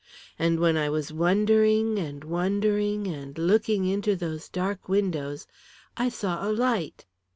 And 0.39 0.59
when 0.59 0.77
I 0.77 0.89
was 0.89 1.13
wondering 1.13 1.99
and 1.99 2.23
wondering 2.23 3.05
and 3.05 3.37
looking 3.37 3.85
into 3.85 4.15
those 4.15 4.49
dark 4.49 4.89
windows 4.89 5.45
I 5.95 6.09
saw 6.09 6.43
a 6.43 6.49
light." 6.51 7.05